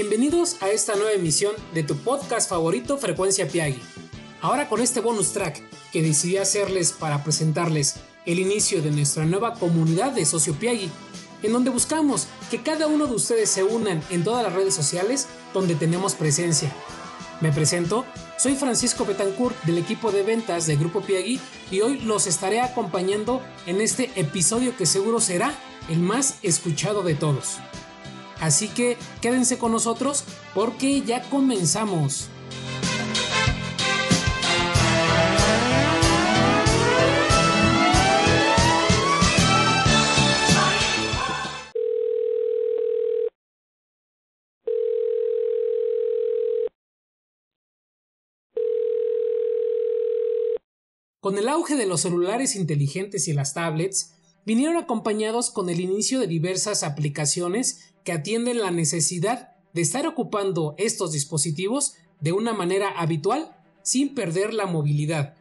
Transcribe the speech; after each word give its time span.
Bienvenidos 0.00 0.62
a 0.62 0.70
esta 0.70 0.94
nueva 0.94 1.10
emisión 1.10 1.52
de 1.74 1.82
tu 1.82 1.96
podcast 1.96 2.48
favorito 2.48 2.98
Frecuencia 2.98 3.48
Piagui. 3.48 3.80
Ahora 4.40 4.68
con 4.68 4.80
este 4.80 5.00
bonus 5.00 5.32
track 5.32 5.60
que 5.90 6.02
decidí 6.02 6.36
hacerles 6.36 6.92
para 6.92 7.24
presentarles 7.24 7.96
el 8.24 8.38
inicio 8.38 8.80
de 8.80 8.92
nuestra 8.92 9.24
nueva 9.24 9.54
comunidad 9.54 10.12
de 10.12 10.24
Socio 10.24 10.54
Piagui, 10.54 10.88
en 11.42 11.52
donde 11.52 11.70
buscamos 11.70 12.28
que 12.48 12.62
cada 12.62 12.86
uno 12.86 13.08
de 13.08 13.16
ustedes 13.16 13.50
se 13.50 13.64
unan 13.64 14.00
en 14.10 14.22
todas 14.22 14.44
las 14.44 14.52
redes 14.52 14.72
sociales 14.72 15.26
donde 15.52 15.74
tenemos 15.74 16.14
presencia. 16.14 16.72
Me 17.40 17.50
presento, 17.50 18.04
soy 18.38 18.54
Francisco 18.54 19.04
Betancourt 19.04 19.60
del 19.64 19.78
equipo 19.78 20.12
de 20.12 20.22
ventas 20.22 20.68
de 20.68 20.76
Grupo 20.76 21.00
Piagui 21.00 21.40
y 21.72 21.80
hoy 21.80 21.98
los 22.02 22.28
estaré 22.28 22.60
acompañando 22.60 23.42
en 23.66 23.80
este 23.80 24.12
episodio 24.14 24.76
que 24.76 24.86
seguro 24.86 25.18
será 25.18 25.52
el 25.88 25.98
más 25.98 26.36
escuchado 26.44 27.02
de 27.02 27.16
todos. 27.16 27.56
Así 28.40 28.68
que 28.68 28.96
quédense 29.20 29.58
con 29.58 29.72
nosotros 29.72 30.24
porque 30.54 31.02
ya 31.02 31.22
comenzamos. 31.28 32.28
Con 51.20 51.36
el 51.36 51.48
auge 51.48 51.76
de 51.76 51.84
los 51.84 52.00
celulares 52.00 52.56
inteligentes 52.56 53.28
y 53.28 53.34
las 53.34 53.52
tablets, 53.52 54.14
vinieron 54.46 54.78
acompañados 54.78 55.50
con 55.50 55.68
el 55.68 55.78
inicio 55.78 56.20
de 56.20 56.26
diversas 56.26 56.82
aplicaciones 56.82 57.92
que 58.08 58.12
atienden 58.14 58.60
la 58.60 58.70
necesidad 58.70 59.50
de 59.74 59.82
estar 59.82 60.06
ocupando 60.06 60.74
estos 60.78 61.12
dispositivos 61.12 61.92
de 62.20 62.32
una 62.32 62.54
manera 62.54 62.88
habitual 62.88 63.54
sin 63.82 64.14
perder 64.14 64.54
la 64.54 64.64
movilidad. 64.64 65.34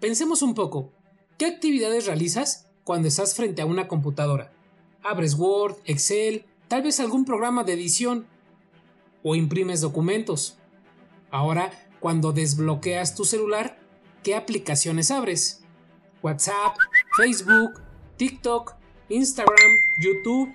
Pensemos 0.00 0.42
un 0.42 0.54
poco, 0.54 0.90
¿qué 1.36 1.46
actividades 1.46 2.06
realizas 2.06 2.66
cuando 2.82 3.06
estás 3.06 3.36
frente 3.36 3.62
a 3.62 3.66
una 3.66 3.86
computadora? 3.86 4.52
Abres 5.04 5.36
Word, 5.36 5.76
Excel, 5.84 6.44
tal 6.66 6.82
vez 6.82 6.98
algún 6.98 7.24
programa 7.24 7.62
de 7.62 7.74
edición 7.74 8.26
o 9.22 9.36
imprimes 9.36 9.80
documentos. 9.80 10.58
Ahora, 11.30 11.70
cuando 12.00 12.32
desbloqueas 12.32 13.14
tu 13.14 13.24
celular, 13.24 13.78
¿qué 14.24 14.34
aplicaciones 14.34 15.12
abres? 15.12 15.62
WhatsApp, 16.20 16.76
Facebook, 17.16 17.80
TikTok, 18.16 18.74
Instagram, 19.08 19.70
YouTube 20.00 20.52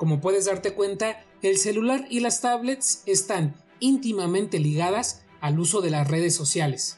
como 0.00 0.22
puedes 0.22 0.46
darte 0.46 0.72
cuenta, 0.72 1.22
el 1.42 1.58
celular 1.58 2.06
y 2.08 2.20
las 2.20 2.40
tablets 2.40 3.02
están 3.04 3.54
íntimamente 3.80 4.58
ligadas 4.58 5.26
al 5.42 5.60
uso 5.60 5.82
de 5.82 5.90
las 5.90 6.08
redes 6.08 6.34
sociales. 6.34 6.96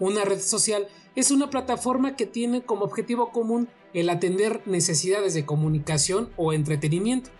Una 0.00 0.24
red 0.24 0.40
social 0.40 0.88
es 1.14 1.30
una 1.30 1.50
plataforma 1.50 2.16
que 2.16 2.26
tiene 2.26 2.62
como 2.62 2.84
objetivo 2.84 3.30
común 3.30 3.68
el 3.94 4.10
atender 4.10 4.60
necesidades 4.66 5.34
de 5.34 5.46
comunicación 5.46 6.30
o 6.36 6.52
entretenimiento. 6.52 7.30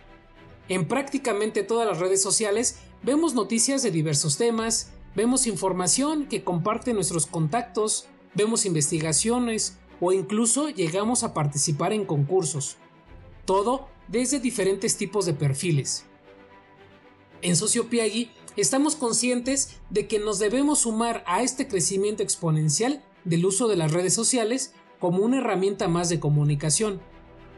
En 0.68 0.86
prácticamente 0.86 1.64
todas 1.64 1.88
las 1.88 1.98
redes 1.98 2.22
sociales 2.22 2.78
vemos 3.02 3.34
noticias 3.34 3.82
de 3.82 3.90
diversos 3.90 4.38
temas, 4.38 4.92
vemos 5.16 5.48
información 5.48 6.26
que 6.26 6.44
comparten 6.44 6.94
nuestros 6.94 7.26
contactos, 7.26 8.06
vemos 8.34 8.66
investigaciones 8.66 9.78
o 10.00 10.12
incluso 10.12 10.68
llegamos 10.68 11.24
a 11.24 11.34
participar 11.34 11.92
en 11.92 12.04
concursos. 12.04 12.76
Todo 13.44 13.88
desde 14.12 14.38
diferentes 14.38 14.96
tipos 14.96 15.24
de 15.24 15.32
perfiles. 15.32 16.04
En 17.40 17.56
Sociopiagui 17.56 18.30
estamos 18.56 18.94
conscientes 18.94 19.80
de 19.88 20.06
que 20.06 20.18
nos 20.18 20.38
debemos 20.38 20.80
sumar 20.80 21.24
a 21.26 21.42
este 21.42 21.66
crecimiento 21.66 22.22
exponencial 22.22 23.02
del 23.24 23.46
uso 23.46 23.68
de 23.68 23.76
las 23.76 23.90
redes 23.90 24.12
sociales 24.12 24.74
como 25.00 25.24
una 25.24 25.38
herramienta 25.38 25.88
más 25.88 26.10
de 26.10 26.20
comunicación, 26.20 27.00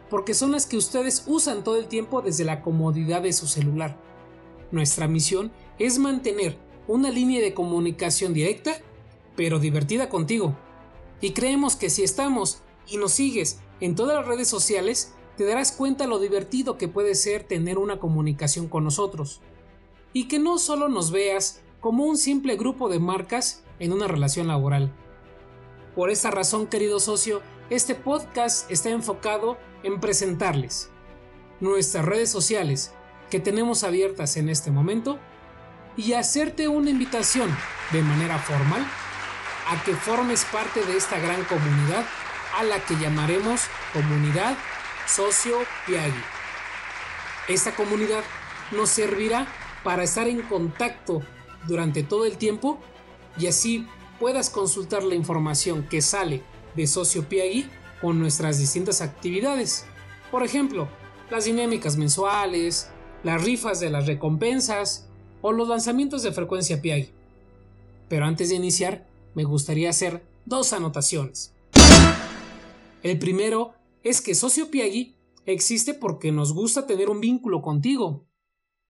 porque 0.09 0.33
son 0.33 0.53
las 0.53 0.67
que 0.67 0.77
ustedes 0.77 1.25
usan 1.27 1.65
todo 1.65 1.77
el 1.77 1.89
tiempo 1.89 2.23
desde 2.23 2.45
la 2.45 2.63
comodidad 2.63 3.23
de 3.23 3.33
su 3.33 3.49
celular. 3.49 4.01
Nuestra 4.71 5.09
misión 5.09 5.53
es 5.81 5.99
mantener 5.99 6.57
una 6.87 7.11
línea 7.11 7.41
de 7.41 7.53
comunicación 7.53 8.33
directa, 8.33 8.81
pero 9.37 9.59
divertida 9.59 10.09
contigo. 10.09 10.57
Y 11.21 11.33
creemos 11.33 11.75
que 11.75 11.91
si 11.91 12.05
estamos 12.05 12.59
y 12.87 12.97
nos 12.97 13.13
sigues 13.13 13.59
en 13.81 13.97
todas 13.97 14.17
las 14.17 14.27
redes 14.27 14.49
sociales, 14.49 15.15
te 15.37 15.45
darás 15.45 15.73
cuenta 15.73 16.07
lo 16.07 16.19
divertido 16.19 16.79
que 16.79 16.89
puede 16.89 17.15
ser 17.15 17.45
tener 17.45 17.79
una 17.79 17.99
comunicación 17.99 18.69
con 18.69 18.85
nosotros. 18.85 19.41
Y 20.13 20.29
que 20.29 20.39
no 20.39 20.59
solo 20.59 20.89
nos 20.89 21.11
veas 21.11 21.63
como 21.81 22.05
un 22.05 22.17
simple 22.17 22.57
grupo 22.57 22.89
de 22.89 23.01
marcas 23.01 23.65
en 23.79 23.93
una 23.93 24.07
relación 24.07 24.47
laboral. 24.47 24.93
Por 25.95 26.11
esta 26.11 26.31
razón, 26.31 26.67
querido 26.67 27.01
socio, 27.01 27.43
este 27.71 27.95
podcast 27.95 28.71
está 28.71 28.91
enfocado 28.91 29.59
en 29.83 30.01
presentarles 30.01 30.91
nuestras 31.61 32.05
redes 32.05 32.31
sociales 32.31 32.93
que 33.31 33.41
tenemos 33.41 33.85
abiertas 33.85 34.37
en 34.37 34.49
este 34.49 34.71
momento 34.71 35.19
y 35.97 36.13
hacerte 36.13 36.69
una 36.69 36.91
invitación 36.91 37.49
de 37.93 38.03
manera 38.03 38.39
formal 38.39 38.85
a 39.69 39.83
que 39.85 39.95
formes 39.95 40.45
parte 40.47 40.85
de 40.85 40.97
esta 40.97 41.19
gran 41.19 41.43
comunidad 41.45 42.05
a 42.59 42.65
la 42.65 42.79
que 42.85 42.97
llamaremos 42.97 43.63
comunidad 43.93 44.57
Socio 45.07 45.59
Piagui. 45.87 46.13
Esta 47.49 47.75
comunidad 47.77 48.25
nos 48.73 48.89
servirá 48.89 49.47
para 49.83 50.03
estar 50.03 50.27
en 50.29 50.41
contacto 50.43 51.23
durante 51.69 52.03
todo 52.03 52.25
el 52.25 52.39
tiempo 52.39 52.79
y 53.39 53.47
así 53.47 53.87
puedas 54.19 54.49
consultar 54.49 55.03
la 55.03 55.15
información 55.15 55.87
que 55.89 56.01
sale 56.01 56.43
de 56.75 56.87
Socio 56.87 57.29
Piagui 57.29 57.69
con 58.01 58.19
nuestras 58.19 58.59
distintas 58.59 59.03
actividades. 59.03 59.85
Por 60.31 60.43
ejemplo, 60.43 60.89
las 61.31 61.45
dinámicas 61.45 61.97
mensuales, 61.97 62.91
las 63.23 63.45
rifas 63.45 63.81
de 63.81 63.91
las 63.91 64.07
recompensas 64.07 65.09
o 65.43 65.53
los 65.53 65.69
lanzamientos 65.69 66.23
de 66.23 66.33
frecuencia 66.33 66.81
Piagui. 66.81 67.13
Pero 68.09 68.25
antes 68.25 68.49
de 68.49 68.55
iniciar, 68.55 69.07
me 69.35 69.45
gustaría 69.45 69.91
hacer 69.91 70.25
dos 70.47 70.73
anotaciones. 70.73 71.53
El 73.03 73.19
primero 73.19 73.75
es 74.05 74.21
que 74.21 74.35
Socio 74.35 74.71
Piagui 74.71 75.17
existe 75.47 75.95
porque 75.95 76.31
nos 76.31 76.53
gusta 76.53 76.87
tener 76.87 77.09
un 77.09 77.21
vínculo 77.21 77.63
contigo, 77.63 78.29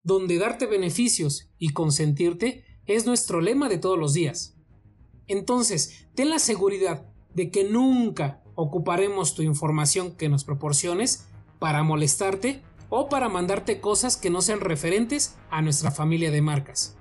donde 0.02 0.38
darte 0.38 0.66
beneficios 0.66 1.50
y 1.58 1.70
consentirte 1.70 2.64
es 2.86 3.04
nuestro 3.06 3.40
lema 3.40 3.68
de 3.68 3.78
todos 3.78 3.98
los 3.98 4.14
días. 4.14 4.56
Entonces, 5.26 6.08
ten 6.14 6.30
la 6.30 6.38
seguridad 6.38 7.12
de 7.34 7.50
que 7.50 7.64
nunca 7.64 8.42
ocuparemos 8.54 9.34
tu 9.34 9.42
información 9.42 10.16
que 10.16 10.28
nos 10.28 10.44
proporciones 10.44 11.26
para 11.58 11.82
molestarte 11.82 12.62
o 12.88 13.08
para 13.08 13.28
mandarte 13.28 13.80
cosas 13.80 14.16
que 14.16 14.30
no 14.30 14.42
sean 14.42 14.60
referentes 14.60 15.36
a 15.50 15.60
nuestra 15.60 15.90
familia 15.90 16.30
de 16.30 16.42
marcas. 16.42 16.96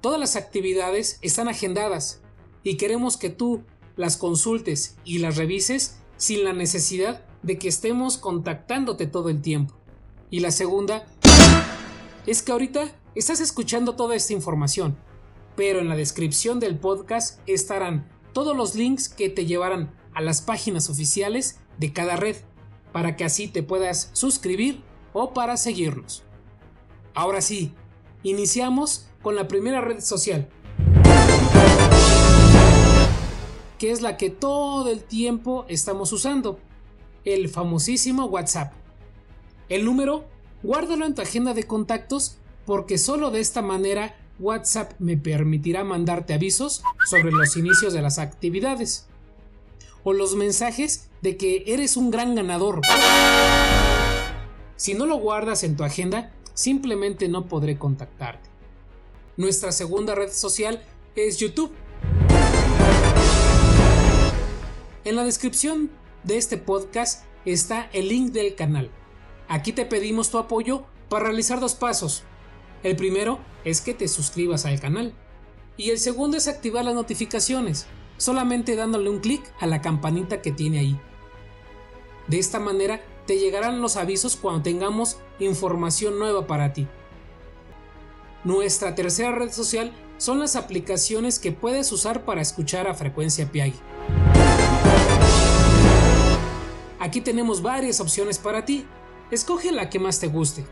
Todas 0.00 0.18
las 0.18 0.36
actividades 0.36 1.18
están 1.22 1.48
agendadas 1.48 2.22
y 2.62 2.76
queremos 2.76 3.16
que 3.16 3.30
tú 3.30 3.64
las 3.96 4.16
consultes 4.16 4.96
y 5.04 5.18
las 5.18 5.36
revises 5.36 5.99
sin 6.20 6.44
la 6.44 6.52
necesidad 6.52 7.24
de 7.42 7.58
que 7.58 7.68
estemos 7.68 8.18
contactándote 8.18 9.06
todo 9.06 9.30
el 9.30 9.40
tiempo. 9.40 9.74
Y 10.28 10.40
la 10.40 10.50
segunda 10.50 11.06
es 12.26 12.42
que 12.42 12.52
ahorita 12.52 12.92
estás 13.14 13.40
escuchando 13.40 13.96
toda 13.96 14.14
esta 14.14 14.34
información, 14.34 14.98
pero 15.56 15.80
en 15.80 15.88
la 15.88 15.96
descripción 15.96 16.60
del 16.60 16.78
podcast 16.78 17.40
estarán 17.46 18.06
todos 18.34 18.54
los 18.54 18.74
links 18.74 19.08
que 19.08 19.30
te 19.30 19.46
llevarán 19.46 19.94
a 20.12 20.20
las 20.20 20.42
páginas 20.42 20.90
oficiales 20.90 21.58
de 21.78 21.94
cada 21.94 22.16
red, 22.16 22.36
para 22.92 23.16
que 23.16 23.24
así 23.24 23.48
te 23.48 23.62
puedas 23.62 24.10
suscribir 24.12 24.82
o 25.14 25.32
para 25.32 25.56
seguirnos. 25.56 26.22
Ahora 27.14 27.40
sí, 27.40 27.72
iniciamos 28.22 29.06
con 29.22 29.36
la 29.36 29.48
primera 29.48 29.80
red 29.80 30.00
social, 30.00 30.50
que 33.80 33.90
es 33.90 34.02
la 34.02 34.18
que 34.18 34.28
todo 34.28 34.90
el 34.90 35.02
tiempo 35.02 35.64
estamos 35.66 36.12
usando, 36.12 36.60
el 37.24 37.48
famosísimo 37.48 38.26
WhatsApp. 38.26 38.74
El 39.70 39.86
número, 39.86 40.26
guárdalo 40.62 41.06
en 41.06 41.14
tu 41.14 41.22
agenda 41.22 41.54
de 41.54 41.64
contactos 41.64 42.36
porque 42.66 42.98
solo 42.98 43.30
de 43.30 43.40
esta 43.40 43.62
manera 43.62 44.14
WhatsApp 44.38 44.92
me 44.98 45.16
permitirá 45.16 45.82
mandarte 45.82 46.34
avisos 46.34 46.82
sobre 47.08 47.32
los 47.32 47.56
inicios 47.56 47.94
de 47.94 48.02
las 48.02 48.18
actividades 48.18 49.06
o 50.04 50.12
los 50.12 50.36
mensajes 50.36 51.08
de 51.22 51.38
que 51.38 51.64
eres 51.66 51.96
un 51.96 52.10
gran 52.10 52.34
ganador. 52.34 52.82
Si 54.76 54.92
no 54.92 55.06
lo 55.06 55.16
guardas 55.16 55.64
en 55.64 55.76
tu 55.76 55.84
agenda, 55.84 56.34
simplemente 56.52 57.28
no 57.28 57.46
podré 57.46 57.78
contactarte. 57.78 58.50
Nuestra 59.38 59.72
segunda 59.72 60.14
red 60.14 60.30
social 60.30 60.82
es 61.16 61.38
YouTube. 61.38 61.72
En 65.10 65.16
la 65.16 65.24
descripción 65.24 65.90
de 66.22 66.36
este 66.36 66.56
podcast 66.56 67.24
está 67.44 67.90
el 67.92 68.10
link 68.10 68.30
del 68.30 68.54
canal. 68.54 68.92
Aquí 69.48 69.72
te 69.72 69.84
pedimos 69.84 70.30
tu 70.30 70.38
apoyo 70.38 70.84
para 71.08 71.24
realizar 71.24 71.58
dos 71.58 71.74
pasos. 71.74 72.22
El 72.84 72.94
primero 72.94 73.40
es 73.64 73.80
que 73.80 73.92
te 73.92 74.06
suscribas 74.06 74.66
al 74.66 74.78
canal. 74.78 75.12
Y 75.76 75.90
el 75.90 75.98
segundo 75.98 76.36
es 76.36 76.46
activar 76.46 76.84
las 76.84 76.94
notificaciones, 76.94 77.86
solamente 78.18 78.76
dándole 78.76 79.10
un 79.10 79.18
clic 79.18 79.42
a 79.58 79.66
la 79.66 79.80
campanita 79.80 80.42
que 80.42 80.52
tiene 80.52 80.78
ahí. 80.78 81.00
De 82.28 82.38
esta 82.38 82.60
manera 82.60 83.00
te 83.26 83.36
llegarán 83.36 83.82
los 83.82 83.96
avisos 83.96 84.36
cuando 84.36 84.62
tengamos 84.62 85.18
información 85.40 86.20
nueva 86.20 86.46
para 86.46 86.72
ti. 86.72 86.86
Nuestra 88.44 88.94
tercera 88.94 89.32
red 89.32 89.50
social 89.50 89.90
son 90.18 90.38
las 90.38 90.54
aplicaciones 90.54 91.40
que 91.40 91.50
puedes 91.50 91.90
usar 91.90 92.24
para 92.24 92.42
escuchar 92.42 92.86
a 92.86 92.94
frecuencia 92.94 93.50
Piagui. 93.50 93.74
Aquí 97.00 97.22
tenemos 97.22 97.62
varias 97.62 97.98
opciones 98.00 98.38
para 98.38 98.66
ti. 98.66 98.86
Escoge 99.30 99.72
la 99.72 99.88
que 99.88 99.98
más 99.98 100.20
te 100.20 100.28
guste. 100.28 100.66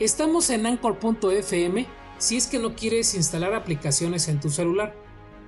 Estamos 0.00 0.50
en 0.50 0.66
anchor.fm 0.66 1.86
si 2.18 2.36
es 2.36 2.48
que 2.48 2.58
no 2.58 2.74
quieres 2.74 3.14
instalar 3.14 3.54
aplicaciones 3.54 4.26
en 4.26 4.40
tu 4.40 4.50
celular. 4.50 4.96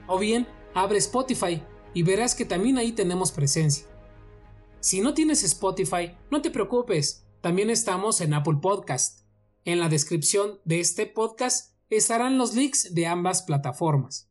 O 0.06 0.20
bien, 0.20 0.46
abre 0.72 0.98
Spotify 0.98 1.62
y 1.94 2.04
verás 2.04 2.36
que 2.36 2.44
también 2.44 2.78
ahí 2.78 2.92
tenemos 2.92 3.32
presencia. 3.32 3.86
Si 4.78 5.00
no 5.00 5.14
tienes 5.14 5.42
Spotify, 5.42 6.16
no 6.30 6.42
te 6.42 6.52
preocupes, 6.52 7.26
también 7.40 7.68
estamos 7.68 8.20
en 8.20 8.34
Apple 8.34 8.58
Podcast. 8.62 9.22
En 9.64 9.80
la 9.80 9.88
descripción 9.88 10.60
de 10.64 10.78
este 10.78 11.06
podcast 11.06 11.74
estarán 11.90 12.38
los 12.38 12.54
links 12.54 12.94
de 12.94 13.08
ambas 13.08 13.42
plataformas. 13.42 14.30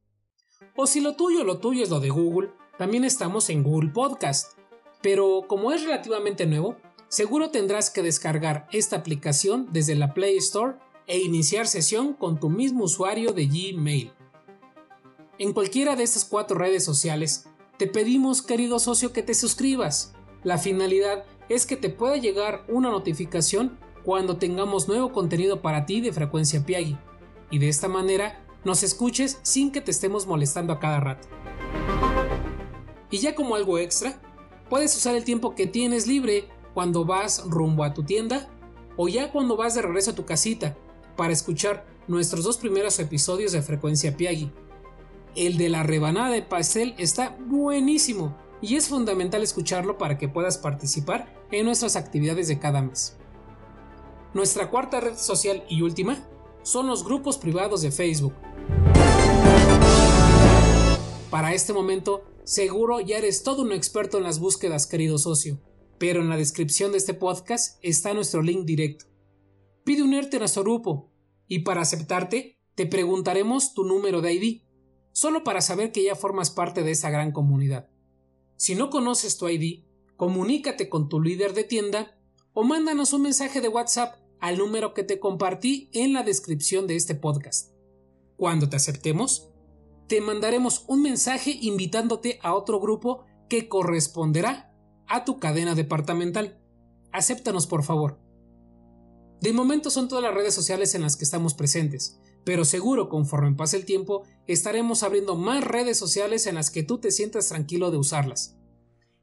O 0.78 0.88
si 0.88 1.02
lo 1.02 1.18
tuyo, 1.18 1.44
lo 1.44 1.60
tuyo 1.60 1.84
es 1.84 1.90
lo 1.90 2.00
de 2.00 2.10
Google, 2.10 2.52
también 2.78 3.04
estamos 3.04 3.50
en 3.50 3.64
Google 3.64 3.90
Podcast. 3.90 4.58
Pero 5.04 5.44
como 5.48 5.72
es 5.72 5.84
relativamente 5.84 6.48
nuevo, 6.48 6.78
seguro 7.10 7.52
tendrás 7.52 7.92
que 7.92 8.02
descargar 8.02 8.68
esta 8.72 8.96
aplicación 8.96 9.68
desde 9.72 9.94
la 9.94 10.16
Play 10.16 10.38
Store 10.38 10.78
e 11.06 11.20
iniciar 11.20 11.68
sesión 11.68 12.14
con 12.14 12.40
tu 12.40 12.50
mismo 12.50 12.86
usuario 12.86 13.34
de 13.34 13.46
Gmail. 13.46 14.14
En 15.38 15.52
cualquiera 15.52 15.96
de 15.96 16.04
estas 16.04 16.24
cuatro 16.24 16.58
redes 16.58 16.86
sociales, 16.86 17.50
te 17.78 17.86
pedimos, 17.86 18.42
querido 18.42 18.80
socio, 18.80 19.12
que 19.12 19.24
te 19.24 19.34
suscribas. 19.34 20.14
La 20.44 20.58
finalidad 20.58 21.26
es 21.50 21.66
que 21.66 21.76
te 21.76 21.90
pueda 21.90 22.16
llegar 22.16 22.64
una 22.70 22.90
notificación 22.90 23.78
cuando 24.06 24.38
tengamos 24.38 24.88
nuevo 24.88 25.12
contenido 25.12 25.62
para 25.62 25.86
ti 25.86 26.00
de 26.00 26.14
frecuencia 26.14 26.66
Piagui 26.66 26.98
y 27.52 27.60
de 27.60 27.68
esta 27.68 27.88
manera 27.88 28.46
nos 28.64 28.84
escuches 28.84 29.40
sin 29.44 29.72
que 29.72 29.82
te 29.82 29.92
estemos 29.92 30.28
molestando 30.28 30.72
a 30.72 30.80
cada 30.80 31.00
rato. 31.02 31.28
Y 33.12 33.18
ya 33.18 33.36
como 33.36 33.56
algo 33.56 33.78
extra, 33.78 34.20
puedes 34.74 34.98
usar 34.98 35.14
el 35.14 35.24
tiempo 35.24 35.54
que 35.54 35.68
tienes 35.68 36.08
libre 36.08 36.50
cuando 36.74 37.06
vas 37.06 37.44
rumbo 37.46 37.84
a 37.84 37.94
tu 37.94 38.02
tienda 38.02 38.50
o 38.98 39.08
ya 39.08 39.32
cuando 39.32 39.56
vas 39.56 39.76
de 39.76 39.84
regreso 39.84 40.10
a 40.10 40.16
tu 40.16 40.26
casita 40.26 40.76
para 41.16 41.32
escuchar 41.32 41.86
nuestros 42.08 42.44
dos 42.44 42.58
primeros 42.58 42.98
episodios 42.98 43.52
de 43.52 43.62
frecuencia 43.62 44.18
Piagui. 44.18 44.52
El 45.36 45.58
de 45.58 45.70
la 45.70 45.84
rebanada 45.84 46.32
de 46.32 46.42
pastel 46.42 46.96
está 46.98 47.38
buenísimo 47.46 48.36
y 48.64 48.76
es 48.76 48.90
fundamental 48.90 49.44
escucharlo 49.44 50.00
para 50.00 50.18
que 50.18 50.28
puedas 50.28 50.58
participar 50.58 51.32
en 51.52 51.68
nuestras 51.68 51.96
actividades 51.96 52.48
de 52.48 52.58
cada 52.58 52.82
mes. 52.82 53.16
Nuestra 54.34 54.72
cuarta 54.72 55.00
red 55.00 55.18
social 55.18 55.64
y 55.70 55.84
última 55.84 56.18
son 56.64 56.88
los 56.88 57.04
grupos 57.04 57.38
privados 57.38 57.84
de 57.84 57.92
Facebook. 57.92 58.34
Para 61.30 61.54
este 61.54 61.74
momento, 61.74 62.24
seguro 62.46 63.00
ya 63.00 63.18
eres 63.18 63.44
todo 63.44 63.62
un 63.62 63.72
experto 63.72 64.18
en 64.18 64.24
las 64.24 64.40
búsquedas, 64.40 64.88
querido 64.88 65.18
socio, 65.18 65.62
pero 65.98 66.22
en 66.22 66.30
la 66.30 66.38
descripción 66.38 66.92
de 66.92 66.98
este 66.98 67.14
podcast 67.14 67.78
está 67.82 68.14
nuestro 68.14 68.42
link 68.42 68.66
directo. 68.66 69.06
Pide 69.84 70.04
unirte 70.04 70.38
a 70.38 70.62
grupo 70.62 71.12
y 71.48 71.60
para 71.60 71.82
aceptarte 71.82 72.58
te 72.76 72.86
preguntaremos 72.86 73.74
tu 73.74 73.84
número 73.84 74.22
de 74.22 74.34
ID, 74.34 74.62
solo 75.12 75.44
para 75.44 75.62
saber 75.62 75.92
que 75.92 76.04
ya 76.04 76.16
formas 76.16 76.50
parte 76.50 76.84
de 76.84 76.92
esa 76.92 77.10
gran 77.10 77.32
comunidad. 77.32 77.90
Si 78.56 78.76
no 78.76 78.90
conoces 78.90 79.38
tu 79.38 79.48
ID, 79.48 79.84
comunícate 80.16 80.90
con 80.90 81.10
tu 81.10 81.22
líder 81.22 81.54
de 81.54 81.64
tienda 81.64 82.18
o 82.54 82.64
mándanos 82.64 83.14
un 83.14 83.24
mensaje 83.24 83.62
de 83.62 83.68
WhatsApp 83.68 84.16
al 84.40 84.58
número 84.58 84.94
que 84.94 85.04
te 85.04 85.20
compartí 85.20 85.90
en 85.94 86.14
la 86.14 86.24
descripción 86.24 86.88
de 86.88 86.96
este 86.96 87.16
podcast. 87.16 87.72
Cuando 88.36 88.70
te 88.70 88.76
aceptemos, 88.76 89.53
te 90.08 90.22
mandaremos 90.22 90.86
un 90.88 91.02
mensaje 91.02 91.58
invitándote 91.62 92.40
a 92.42 92.54
otro 92.54 92.80
grupo 92.80 93.26
que 93.50 93.68
corresponderá 93.70 94.74
a 95.08 95.26
tu 95.26 95.40
cadena 95.40 95.76
departamental. 95.76 96.60
Acéptanos 97.12 97.68
por 97.68 97.84
favor. 97.84 98.20
De 99.42 99.54
momento 99.54 99.90
son 99.90 100.08
todas 100.08 100.24
las 100.24 100.34
redes 100.34 100.54
sociales 100.54 100.96
en 100.96 101.02
las 101.02 101.18
que 101.18 101.26
estamos 101.26 101.54
presentes, 101.54 102.20
pero 102.46 102.66
seguro 102.66 103.10
conforme 103.10 103.56
pase 103.56 103.78
el 103.78 103.86
tiempo 103.86 104.24
estaremos 104.48 105.04
abriendo 105.04 105.36
más 105.36 105.64
redes 105.64 105.98
sociales 105.98 106.48
en 106.48 106.56
las 106.56 106.72
que 106.72 106.84
tú 106.84 106.98
te 106.98 107.12
sientas 107.12 107.50
tranquilo 107.50 107.92
de 107.92 107.98
usarlas. 107.98 108.58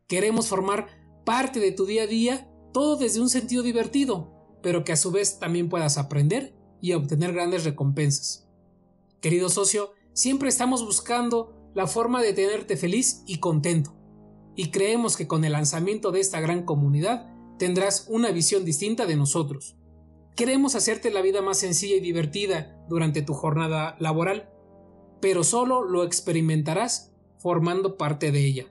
Queremos 0.07 0.49
formar 0.49 0.89
parte 1.25 1.61
de 1.61 1.73
tu 1.73 1.87
día 1.87 2.03
a 2.03 2.07
día, 2.07 2.51
todo 2.73 2.97
desde 2.97 3.21
un 3.21 3.29
sentido 3.29 3.63
divertido, 3.63 4.31
pero 4.63 4.85
que 4.85 4.93
a 4.93 4.97
su 4.97 5.11
vez 5.11 5.39
también 5.39 5.69
puedas 5.69 5.99
aprender 5.99 6.55
y 6.81 6.93
obtener 6.93 7.33
grandes 7.33 7.65
recompensas. 7.65 8.47
Querido 9.21 9.49
socio, 9.49 9.93
siempre 10.13 10.49
estamos 10.49 10.85
buscando 10.85 11.55
la 11.75 11.87
forma 11.87 12.23
de 12.23 12.33
tenerte 12.33 12.77
feliz 12.77 13.23
y 13.27 13.39
contento, 13.39 13.95
y 14.57 14.71
creemos 14.71 15.17
que 15.17 15.27
con 15.27 15.45
el 15.45 15.53
lanzamiento 15.53 16.11
de 16.11 16.21
esta 16.21 16.41
gran 16.41 16.65
comunidad 16.65 17.33
tendrás 17.59 18.07
una 18.09 18.31
visión 18.31 18.65
distinta 18.65 19.07
de 19.07 19.17
nosotros. 19.17 19.77
Queremos 20.37 20.75
hacerte 20.75 21.11
la 21.11 21.23
vida 21.23 21.43
más 21.43 21.59
sencilla 21.59 21.97
y 21.97 22.01
divertida 22.01 22.85
durante 22.89 23.23
tu 23.23 23.35
jornada 23.35 23.97
laboral, 23.99 24.51
pero 25.21 25.45
solo 25.45 25.85
lo 25.85 26.05
experimentarás 26.05 27.13
formando 27.39 27.97
parte 27.97 28.33
de 28.33 28.45
ella. 28.45 28.67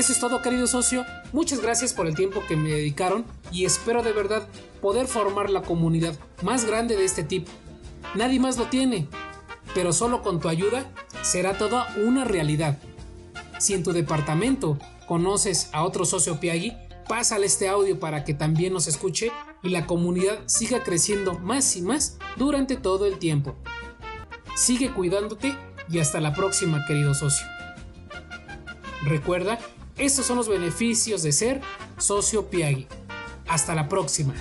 Eso 0.00 0.14
es 0.14 0.18
todo, 0.18 0.40
querido 0.40 0.66
socio. 0.66 1.04
Muchas 1.30 1.60
gracias 1.60 1.92
por 1.92 2.06
el 2.06 2.14
tiempo 2.14 2.42
que 2.48 2.56
me 2.56 2.70
dedicaron 2.70 3.26
y 3.52 3.66
espero 3.66 4.02
de 4.02 4.12
verdad 4.12 4.48
poder 4.80 5.06
formar 5.06 5.50
la 5.50 5.60
comunidad 5.60 6.18
más 6.40 6.64
grande 6.64 6.96
de 6.96 7.04
este 7.04 7.22
tipo. 7.22 7.50
Nadie 8.14 8.40
más 8.40 8.56
lo 8.56 8.64
tiene, 8.70 9.08
pero 9.74 9.92
solo 9.92 10.22
con 10.22 10.40
tu 10.40 10.48
ayuda 10.48 10.90
será 11.20 11.58
toda 11.58 11.94
una 11.98 12.24
realidad. 12.24 12.78
Si 13.58 13.74
en 13.74 13.82
tu 13.82 13.92
departamento 13.92 14.78
conoces 15.06 15.68
a 15.74 15.84
otro 15.84 16.06
socio 16.06 16.40
Piagui, 16.40 16.72
pásale 17.06 17.44
este 17.44 17.68
audio 17.68 18.00
para 18.00 18.24
que 18.24 18.32
también 18.32 18.72
nos 18.72 18.86
escuche 18.86 19.30
y 19.62 19.68
la 19.68 19.86
comunidad 19.86 20.38
siga 20.46 20.82
creciendo 20.82 21.38
más 21.40 21.76
y 21.76 21.82
más 21.82 22.16
durante 22.36 22.78
todo 22.78 23.04
el 23.04 23.18
tiempo. 23.18 23.54
Sigue 24.56 24.94
cuidándote 24.94 25.54
y 25.90 25.98
hasta 25.98 26.20
la 26.20 26.32
próxima, 26.32 26.86
querido 26.86 27.12
socio. 27.12 27.46
Recuerda 29.02 29.58
estos 30.00 30.26
son 30.26 30.36
los 30.38 30.48
beneficios 30.48 31.22
de 31.22 31.32
ser 31.32 31.60
socio 31.98 32.46
Piagui. 32.46 32.86
Hasta 33.46 33.74
la 33.74 33.88
próxima. 33.88 34.34